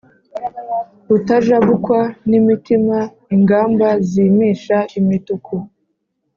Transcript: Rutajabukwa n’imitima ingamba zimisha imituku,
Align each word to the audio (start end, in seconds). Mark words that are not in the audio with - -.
Rutajabukwa 1.09 1.99
n’imitima 2.29 2.97
ingamba 3.35 3.87
zimisha 4.09 4.77
imituku, 4.99 5.55